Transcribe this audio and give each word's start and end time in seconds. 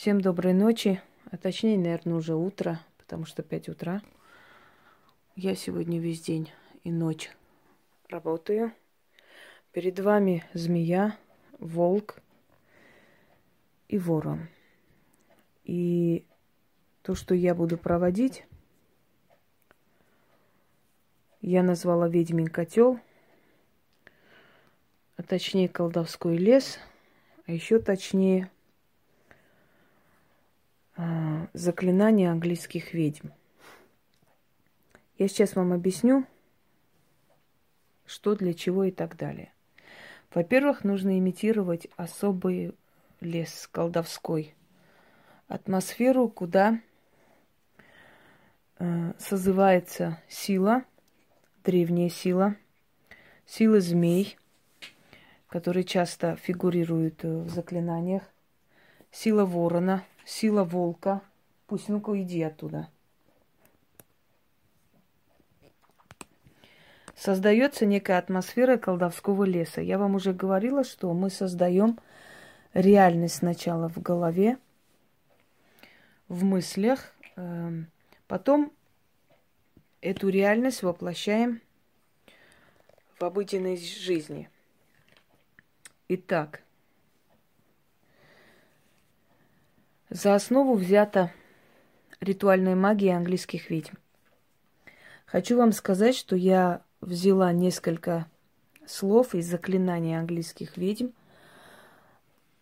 Всем 0.00 0.22
доброй 0.22 0.54
ночи, 0.54 0.98
а 1.30 1.36
точнее, 1.36 1.76
наверное, 1.76 2.14
уже 2.14 2.34
утро, 2.34 2.80
потому 2.96 3.26
что 3.26 3.42
5 3.42 3.68
утра. 3.68 4.00
Я 5.36 5.54
сегодня 5.54 6.00
весь 6.00 6.22
день 6.22 6.50
и 6.84 6.90
ночь 6.90 7.30
работаю. 8.08 8.72
Перед 9.72 9.98
вами 9.98 10.42
змея, 10.54 11.18
волк 11.58 12.16
и 13.88 13.98
ворон. 13.98 14.48
И 15.64 16.24
то, 17.02 17.14
что 17.14 17.34
я 17.34 17.54
буду 17.54 17.76
проводить, 17.76 18.46
я 21.42 21.62
назвала 21.62 22.08
ведьмин 22.08 22.48
котел, 22.48 22.98
а 25.18 25.22
точнее 25.22 25.68
колдовской 25.68 26.38
лес, 26.38 26.78
а 27.46 27.52
еще 27.52 27.78
точнее 27.78 28.50
заклинание 31.52 32.30
английских 32.30 32.94
ведьм. 32.94 33.28
Я 35.18 35.28
сейчас 35.28 35.56
вам 35.56 35.72
объясню, 35.72 36.24
что 38.06 38.34
для 38.34 38.54
чего 38.54 38.84
и 38.84 38.90
так 38.90 39.16
далее. 39.16 39.52
Во-первых, 40.34 40.84
нужно 40.84 41.18
имитировать 41.18 41.88
особый 41.96 42.74
лес 43.20 43.68
колдовской, 43.70 44.54
атмосферу, 45.48 46.28
куда 46.28 46.80
э, 48.78 49.12
созывается 49.18 50.18
сила, 50.28 50.84
древняя 51.64 52.08
сила, 52.08 52.56
сила 53.44 53.80
змей, 53.80 54.38
которые 55.48 55.84
часто 55.84 56.36
фигурируют 56.36 57.24
э, 57.24 57.42
в 57.42 57.48
заклинаниях, 57.50 58.22
сила 59.10 59.44
ворона, 59.44 60.04
сила 60.24 60.64
волка. 60.64 61.22
Пусть 61.70 61.88
ну-ка 61.88 62.20
иди 62.20 62.42
оттуда. 62.42 62.88
Создается 67.14 67.86
некая 67.86 68.18
атмосфера 68.18 68.76
колдовского 68.76 69.44
леса. 69.44 69.80
Я 69.80 69.96
вам 69.96 70.16
уже 70.16 70.32
говорила, 70.32 70.82
что 70.82 71.14
мы 71.14 71.30
создаем 71.30 71.96
реальность 72.74 73.36
сначала 73.36 73.88
в 73.88 74.02
голове, 74.02 74.58
в 76.26 76.42
мыслях, 76.42 77.14
эм, 77.36 77.86
потом 78.26 78.72
эту 80.00 80.28
реальность 80.28 80.82
воплощаем 80.82 81.62
в 83.16 83.22
обыденной 83.22 83.76
жизни. 83.76 84.50
Итак, 86.08 86.64
За 90.12 90.34
основу 90.34 90.74
взята 90.74 91.32
ритуальная 92.20 92.76
магия 92.76 93.16
английских 93.16 93.70
ведьм. 93.70 93.94
Хочу 95.26 95.56
вам 95.56 95.72
сказать, 95.72 96.16
что 96.16 96.36
я 96.36 96.82
взяла 97.00 97.52
несколько 97.52 98.26
слов 98.86 99.34
из 99.34 99.46
заклинаний 99.46 100.18
английских 100.18 100.76
ведьм 100.76 101.08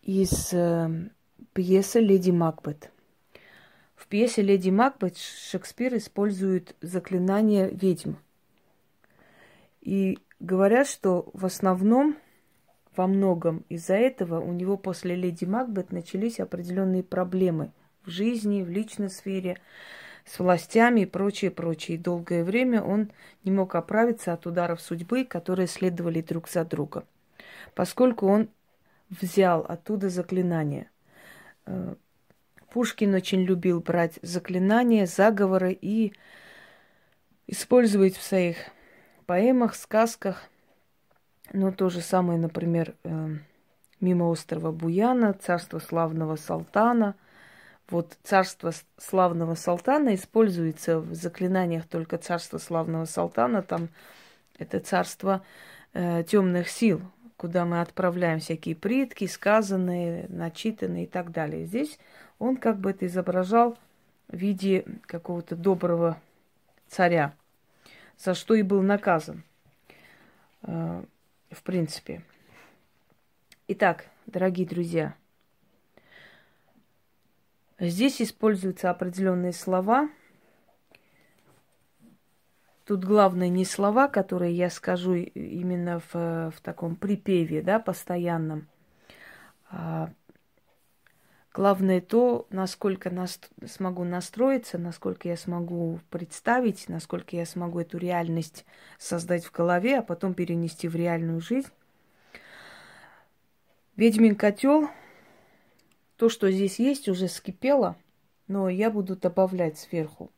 из 0.02 0.52
э, 0.52 1.10
пьесы 1.52 2.00
«Леди 2.00 2.30
Макбет». 2.30 2.90
В 3.96 4.06
пьесе 4.06 4.42
«Леди 4.42 4.70
Макбет» 4.70 5.16
Шекспир 5.16 5.96
использует 5.96 6.76
заклинания 6.80 7.68
ведьм. 7.68 8.14
И 9.80 10.18
говорят, 10.38 10.86
что 10.86 11.30
в 11.32 11.44
основном– 11.44 12.16
во 12.98 13.06
многом 13.06 13.64
из-за 13.68 13.94
этого 13.94 14.40
у 14.40 14.52
него 14.52 14.76
после 14.76 15.14
Леди 15.14 15.44
Макбет 15.44 15.92
начались 15.92 16.40
определенные 16.40 17.04
проблемы 17.04 17.70
жизни, 18.08 18.62
в 18.62 18.70
личной 18.70 19.10
сфере, 19.10 19.58
с 20.24 20.38
властями 20.38 21.02
и 21.02 21.06
прочее, 21.06 21.50
прочее. 21.50 21.96
И 21.96 22.00
долгое 22.00 22.44
время 22.44 22.82
он 22.82 23.10
не 23.44 23.50
мог 23.50 23.74
оправиться 23.74 24.32
от 24.32 24.46
ударов 24.46 24.80
судьбы, 24.80 25.24
которые 25.24 25.66
следовали 25.66 26.20
друг 26.20 26.48
за 26.48 26.64
другом, 26.64 27.04
поскольку 27.74 28.26
он 28.26 28.48
взял 29.10 29.60
оттуда 29.60 30.08
заклинания. 30.10 30.90
Э, 31.66 31.94
Пушкин 32.70 33.14
очень 33.14 33.42
любил 33.42 33.80
брать 33.80 34.18
заклинания, 34.22 35.06
заговоры 35.06 35.72
и 35.72 36.12
использовать 37.46 38.16
в 38.16 38.22
своих 38.22 38.56
поэмах, 39.26 39.74
сказках– 39.74 40.44
но 41.52 41.72
то 41.72 41.88
же 41.88 42.00
самое, 42.00 42.38
например, 42.38 42.94
э, 43.04 43.36
мимо 44.00 44.24
острова 44.24 44.70
Буяна, 44.70 45.32
царство 45.32 45.78
славного 45.78 46.36
Салтана. 46.36 47.14
Вот 47.90 48.18
царство 48.22 48.72
славного 48.98 49.54
Салтана 49.54 50.14
используется 50.14 51.00
в 51.00 51.14
заклинаниях 51.14 51.86
только 51.86 52.18
царство 52.18 52.58
славного 52.58 53.06
Салтана. 53.06 53.62
Там 53.62 53.88
это 54.58 54.78
царство 54.80 55.42
э, 55.94 56.22
темных 56.24 56.68
сил, 56.68 57.00
куда 57.38 57.64
мы 57.64 57.80
отправляем 57.80 58.40
всякие 58.40 58.76
предки, 58.76 59.26
сказанные, 59.26 60.26
начитанные 60.28 61.04
и 61.04 61.06
так 61.06 61.30
далее. 61.30 61.64
Здесь 61.64 61.98
он 62.38 62.58
как 62.58 62.78
бы 62.78 62.90
это 62.90 63.06
изображал 63.06 63.78
в 64.28 64.36
виде 64.36 64.84
какого-то 65.06 65.56
доброго 65.56 66.20
царя, 66.88 67.32
за 68.18 68.34
что 68.34 68.54
и 68.54 68.62
был 68.62 68.82
наказан. 68.82 69.44
Э, 70.62 71.02
в 71.50 71.62
принципе. 71.62 72.22
Итак, 73.68 74.06
дорогие 74.26 74.66
друзья, 74.66 75.14
здесь 77.78 78.20
используются 78.20 78.90
определенные 78.90 79.52
слова. 79.52 80.10
Тут 82.84 83.04
главное 83.04 83.48
не 83.48 83.64
слова, 83.64 84.08
которые 84.08 84.54
я 84.54 84.70
скажу 84.70 85.14
именно 85.14 86.00
в, 86.12 86.14
в 86.50 86.60
таком 86.62 86.96
припеве, 86.96 87.62
да, 87.62 87.78
постоянном, 87.78 88.66
а 89.70 90.10
Главное 91.58 92.00
то, 92.00 92.46
насколько 92.50 93.10
нас, 93.10 93.40
смогу 93.66 94.04
настроиться, 94.04 94.78
насколько 94.78 95.26
я 95.26 95.36
смогу 95.36 95.98
представить, 96.08 96.88
насколько 96.88 97.34
я 97.34 97.44
смогу 97.46 97.80
эту 97.80 97.98
реальность 97.98 98.64
создать 98.96 99.44
в 99.44 99.50
голове, 99.50 99.98
а 99.98 100.02
потом 100.02 100.34
перенести 100.34 100.86
в 100.86 100.94
реальную 100.94 101.40
жизнь. 101.40 101.66
Ведьмин 103.96 104.36
котел, 104.36 104.88
то, 106.18 106.28
что 106.28 106.50
здесь 106.50 106.80
есть, 106.80 107.08
уже 107.08 107.28
скипело, 107.28 107.96
но 108.48 108.68
я 108.68 108.90
буду 108.90 109.14
добавлять 109.16 109.78
сверху. 109.78 110.32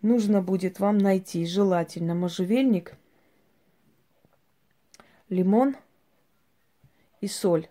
Нужно 0.00 0.40
будет 0.40 0.80
вам 0.80 0.96
найти 0.96 1.44
желательно 1.44 2.14
можжевельник, 2.14 2.96
лимон 5.28 5.76
и 7.20 7.28
соль. 7.28 7.68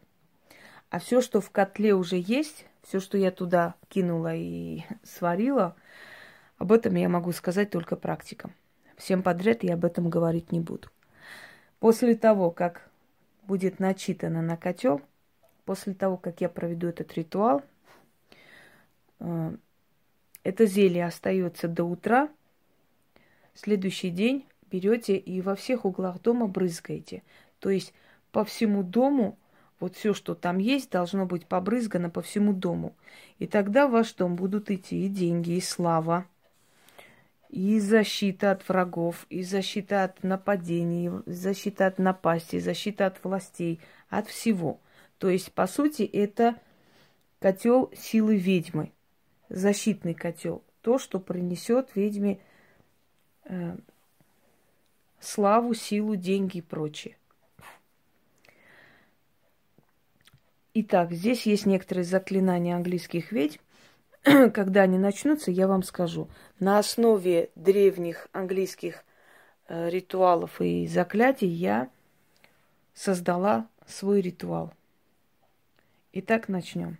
А 0.91 0.99
все, 0.99 1.21
что 1.21 1.41
в 1.41 1.49
котле 1.49 1.95
уже 1.95 2.17
есть, 2.17 2.67
все, 2.83 2.99
что 2.99 3.17
я 3.17 3.31
туда 3.31 3.73
кинула 3.89 4.35
и 4.35 4.83
сварила, 5.03 5.75
об 6.59 6.71
этом 6.71 6.93
я 6.93 7.09
могу 7.09 7.31
сказать 7.31 7.71
только 7.71 7.95
практикам. 7.95 8.53
Всем 8.97 9.23
подряд 9.23 9.63
я 9.63 9.73
об 9.73 9.83
этом 9.83 10.11
говорить 10.11 10.51
не 10.51 10.59
буду. 10.59 10.89
После 11.79 12.13
того, 12.13 12.51
как 12.51 12.87
будет 13.47 13.79
начитано 13.79 14.43
на 14.43 14.57
котел, 14.57 15.01
после 15.65 15.93
того, 15.93 16.17
как 16.17 16.41
я 16.41 16.49
проведу 16.49 16.87
этот 16.87 17.13
ритуал, 17.13 17.63
э, 19.19 19.55
это 20.43 20.65
зелье 20.65 21.05
остается 21.05 21.67
до 21.67 21.83
утра. 21.83 22.29
Следующий 23.53 24.09
день 24.09 24.45
берете 24.71 25.15
и 25.15 25.41
во 25.41 25.55
всех 25.55 25.85
углах 25.85 26.21
дома 26.21 26.47
брызгаете. 26.47 27.23
То 27.59 27.69
есть 27.69 27.93
по 28.31 28.43
всему 28.43 28.83
дому 28.83 29.37
вот 29.79 29.95
все, 29.95 30.13
что 30.13 30.33
там 30.33 30.57
есть, 30.59 30.91
должно 30.91 31.25
быть 31.25 31.45
побрызгано 31.45 32.09
по 32.09 32.21
всему 32.21 32.53
дому. 32.53 32.95
И 33.37 33.47
тогда 33.47 33.87
в 33.87 33.91
ваш 33.91 34.13
дом 34.13 34.35
будут 34.35 34.71
идти 34.71 35.05
и 35.05 35.09
деньги, 35.09 35.51
и 35.51 35.61
слава, 35.61 36.25
и 37.49 37.79
защита 37.79 38.51
от 38.51 38.67
врагов, 38.67 39.27
и 39.29 39.43
защита 39.43 40.05
от 40.05 40.23
нападений, 40.23 41.11
и 41.25 41.31
защита 41.31 41.87
от 41.87 41.99
напасти, 41.99 42.55
и 42.55 42.59
защита 42.59 43.05
от 43.07 43.23
властей, 43.23 43.79
от 44.09 44.27
всего. 44.27 44.79
То 45.23 45.29
есть, 45.29 45.53
по 45.53 45.67
сути, 45.67 46.03
это 46.03 46.59
котел 47.39 47.89
силы 47.95 48.35
ведьмы, 48.35 48.91
защитный 49.47 50.13
котел, 50.13 50.65
то, 50.81 50.97
что 50.99 51.17
принесет 51.21 51.95
ведьме 51.95 52.41
э, 53.45 53.77
славу, 55.21 55.75
силу, 55.75 56.17
деньги 56.17 56.57
и 56.57 56.61
прочее. 56.61 57.15
Итак, 60.73 61.13
здесь 61.13 61.45
есть 61.45 61.65
некоторые 61.65 62.03
заклинания 62.03 62.75
английских 62.75 63.31
ведьм. 63.31 63.61
Когда 64.51 64.81
они 64.81 64.97
начнутся, 64.97 65.51
я 65.51 65.69
вам 65.69 65.83
скажу. 65.83 66.27
На 66.59 66.79
основе 66.79 67.49
древних 67.55 68.27
английских 68.33 69.05
э, 69.69 69.89
ритуалов 69.89 70.59
и 70.59 70.85
заклятий 70.85 71.47
я 71.47 71.89
создала 72.93 73.69
свой 73.87 74.19
ритуал. 74.19 74.73
Итак, 76.15 76.47
начнем. 76.47 76.99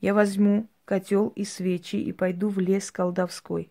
Я 0.00 0.12
возьму 0.12 0.66
котел 0.84 1.28
и 1.36 1.44
свечи 1.44 1.94
и 1.94 2.10
пойду 2.10 2.48
в 2.48 2.58
лес 2.58 2.90
колдовской. 2.90 3.70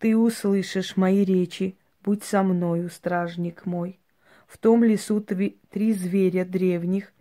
Ты 0.00 0.16
услышишь 0.16 0.96
мои 0.96 1.24
речи, 1.24 1.76
будь 2.02 2.24
со 2.24 2.42
мною, 2.42 2.90
стражник 2.90 3.64
мой. 3.64 4.00
В 4.48 4.58
том 4.58 4.82
лесу 4.82 5.20
три, 5.20 5.92
зверя 5.92 6.44
древних, 6.44 7.12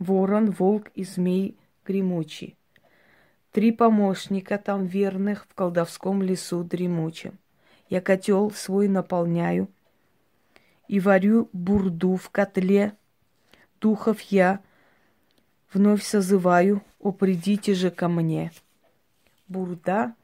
ворон, 0.00 0.50
волк 0.50 0.90
и 0.96 1.04
змей 1.04 1.56
гремучий. 1.86 2.56
Три 3.52 3.70
помощника 3.70 4.58
там 4.58 4.86
верных 4.86 5.46
в 5.48 5.54
колдовском 5.54 6.20
лесу 6.20 6.64
дремучем. 6.64 7.38
Я 7.88 8.00
котел 8.00 8.50
свой 8.50 8.88
наполняю 8.88 9.68
и 10.88 10.98
варю 10.98 11.48
бурду 11.52 12.16
в 12.16 12.28
котле. 12.30 12.96
Духов 13.80 14.20
я 14.22 14.63
вновь 15.74 16.02
созываю, 16.02 16.82
о, 17.00 17.12
придите 17.12 17.74
же 17.74 17.90
ко 17.90 18.08
мне. 18.08 18.52
Бурда 19.48 20.14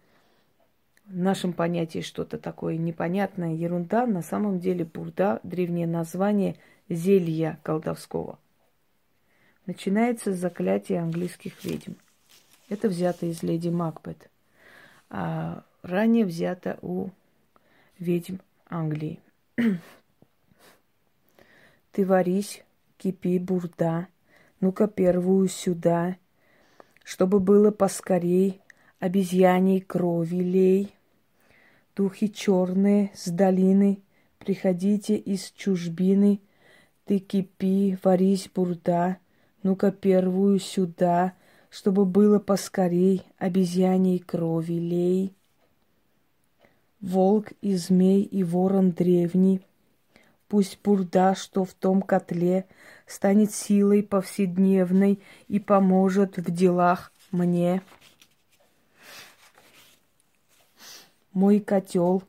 в 1.06 1.16
нашем 1.16 1.52
понятии 1.52 2.00
что-то 2.00 2.38
такое 2.38 2.76
непонятное, 2.76 3.54
ерунда. 3.54 4.06
На 4.06 4.22
самом 4.22 4.60
деле 4.60 4.84
бурда– 4.84 5.40
древнее 5.42 5.86
название 5.86 6.56
зелья 6.88 7.58
колдовского. 7.62 8.38
Начинается 9.66 10.32
с 10.32 10.38
заклятия 10.38 11.02
английских 11.02 11.62
ведьм– 11.64 11.94
это 12.70 12.88
взято 12.88 13.26
из 13.26 13.42
леди 13.42 13.68
Макбет, 13.68 14.30
а 15.10 15.64
ранее 15.82 16.24
взято 16.24 16.78
у 16.82 17.10
ведьм 17.98 18.36
Англии. 18.68 19.18
Ты 21.92 22.06
варись, 22.06 22.62
кипи, 22.96 23.40
бурда, 23.40 24.06
ну-ка 24.60 24.86
первую 24.86 25.48
сюда, 25.48 26.16
чтобы 27.04 27.40
было 27.40 27.70
поскорей, 27.70 28.60
обезьяней 28.98 29.80
крови 29.80 30.36
лей. 30.36 30.94
Духи 31.96 32.32
черные 32.32 33.10
с 33.14 33.28
долины, 33.28 34.02
приходите 34.38 35.16
из 35.16 35.50
чужбины, 35.50 36.40
ты 37.04 37.18
кипи, 37.18 37.98
варись, 38.02 38.48
бурда, 38.54 39.18
ну-ка 39.62 39.90
первую 39.90 40.60
сюда, 40.60 41.34
чтобы 41.68 42.04
было 42.04 42.38
поскорей 42.38 43.22
обезьяней 43.38 44.18
крови 44.18 44.74
лей. 44.74 45.34
Волк 47.00 47.52
и 47.62 47.74
змей 47.74 48.22
и 48.22 48.44
ворон 48.44 48.90
древний, 48.92 49.62
пусть 50.50 50.80
бурда, 50.82 51.36
что 51.36 51.64
в 51.64 51.72
том 51.74 52.02
котле, 52.02 52.66
станет 53.06 53.54
силой 53.54 54.02
повседневной 54.02 55.22
и 55.46 55.60
поможет 55.60 56.38
в 56.38 56.50
делах 56.50 57.12
мне. 57.30 57.82
Мой 61.32 61.60
котел, 61.60 62.24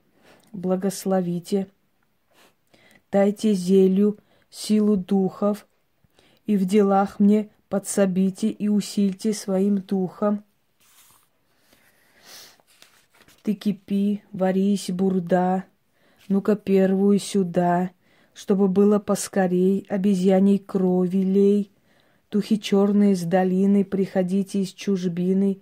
благословите, 0.53 1.68
дайте 3.12 3.53
зелью 3.53 4.19
силу 4.51 4.95
духов, 4.97 5.65
и 6.45 6.57
в 6.57 6.65
делах 6.65 7.19
мне 7.19 7.50
подсобите 7.69 8.50
и 8.50 8.67
усильте 8.67 9.33
своим 9.33 9.79
духом. 9.79 10.44
Ты 13.41 13.56
кипи, 13.56 14.21
варись, 14.31 14.91
бурда, 14.91 15.63
ну-ка 16.27 16.56
первую 16.56 17.17
сюда, 17.17 17.89
чтобы 18.41 18.67
было 18.67 18.97
поскорей, 18.97 19.85
обезьяней 19.88 20.57
крови 20.57 21.19
лей. 21.19 21.71
Духи 22.31 22.59
черные 22.59 23.15
с 23.15 23.21
долины, 23.21 23.85
приходите 23.85 24.63
из 24.63 24.73
чужбины. 24.73 25.59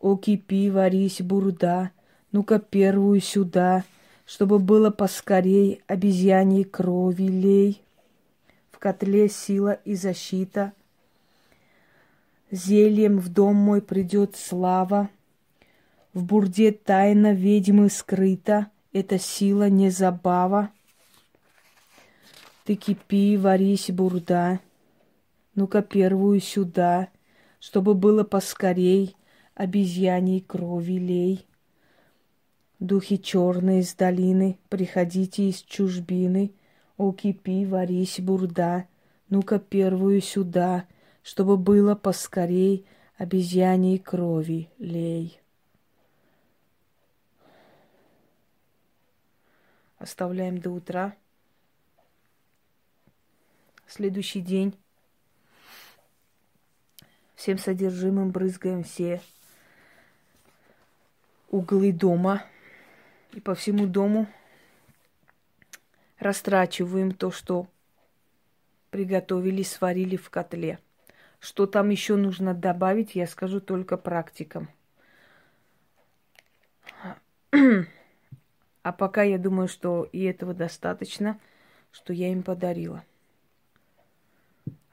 О, 0.00 0.16
кипи, 0.16 0.70
варись, 0.70 1.20
бурда, 1.20 1.90
ну-ка 2.32 2.60
первую 2.60 3.20
сюда, 3.20 3.84
чтобы 4.24 4.58
было 4.58 4.88
поскорей, 4.88 5.82
обезьяней 5.86 6.64
крови 6.64 7.24
лей. 7.24 7.82
В 8.70 8.78
котле 8.78 9.28
сила 9.28 9.72
и 9.84 9.94
защита— 9.94 10.72
Зельем 12.50 13.18
в 13.18 13.28
дом 13.28 13.56
мой 13.56 13.82
придет 13.82 14.34
слава, 14.34 15.10
В 16.14 16.24
бурде 16.24 16.72
тайна 16.72 17.34
ведьмы 17.34 17.90
скрыта, 17.90 18.68
Это 18.94 19.18
сила 19.18 19.68
не 19.68 19.90
забава. 19.90 20.70
Ты 22.68 22.74
кипи, 22.74 23.38
варись, 23.38 23.90
бурда, 23.90 24.60
Ну-ка 25.54 25.80
первую 25.80 26.38
сюда, 26.40 27.08
Чтобы 27.60 27.94
было 27.94 28.24
поскорей, 28.24 29.16
Обезьяней 29.54 30.42
крови 30.42 30.98
лей. 30.98 31.46
Духи 32.78 33.16
черные 33.16 33.80
из 33.80 33.94
долины, 33.94 34.58
Приходите 34.68 35.48
из 35.48 35.62
чужбины, 35.62 36.52
О, 36.98 37.12
кипи, 37.12 37.64
варись, 37.64 38.20
бурда, 38.20 38.86
Ну-ка 39.30 39.58
первую 39.58 40.20
сюда— 40.20 40.84
чтобы 41.22 41.56
было 41.56 41.94
поскорей 41.94 42.86
обезьяней 43.16 43.98
крови 43.98 44.68
лей. 44.78 45.40
Оставляем 49.98 50.58
до 50.58 50.70
утра. 50.70 51.16
Следующий 53.88 54.42
день. 54.42 54.78
Всем 57.36 57.56
содержимым 57.56 58.30
брызгаем 58.30 58.84
все 58.84 59.22
углы 61.48 61.92
дома. 61.92 62.44
И 63.32 63.40
по 63.40 63.54
всему 63.54 63.86
дому 63.86 64.26
растрачиваем 66.18 67.12
то, 67.12 67.30
что 67.30 67.66
приготовили, 68.90 69.62
сварили 69.62 70.16
в 70.16 70.28
котле. 70.28 70.78
Что 71.40 71.66
там 71.66 71.88
еще 71.88 72.16
нужно 72.16 72.52
добавить, 72.52 73.14
я 73.14 73.26
скажу 73.26 73.58
только 73.58 73.96
практикам. 73.96 74.68
А 78.82 78.92
пока 78.92 79.22
я 79.22 79.38
думаю, 79.38 79.66
что 79.66 80.04
и 80.12 80.24
этого 80.24 80.52
достаточно, 80.52 81.40
что 81.90 82.12
я 82.12 82.30
им 82.30 82.42
подарила. 82.42 83.02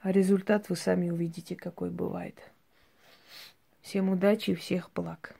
А 0.06 0.12
результат 0.12 0.68
вы 0.68 0.76
сами 0.76 1.10
увидите, 1.10 1.56
какой 1.56 1.90
бывает. 1.90 2.40
Всем 3.82 4.08
удачи 4.08 4.50
и 4.50 4.54
всех 4.54 4.88
благ. 4.94 5.34